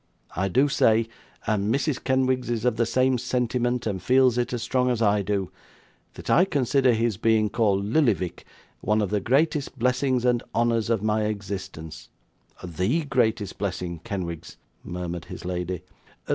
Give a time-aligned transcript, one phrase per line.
[0.35, 1.07] I do say
[1.45, 2.03] and Mrs.
[2.03, 5.51] Kenwigs is of the same sentiment, and feels it as strong as I do
[6.15, 8.43] that I consider his being called Lillyvick
[8.79, 12.09] one of the greatest blessings and Honours of my existence.'
[12.63, 15.83] 'THE greatest blessing, Kenwigs,' murmured his lady.